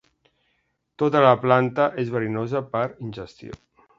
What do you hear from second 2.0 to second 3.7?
és verinosa per ingestió.